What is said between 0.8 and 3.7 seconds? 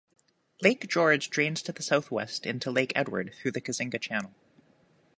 George drains to the southwest into Lake Edward through the